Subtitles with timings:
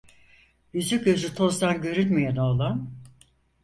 [0.73, 2.91] Yüzü gözü tozdan görünmeyen oğlan: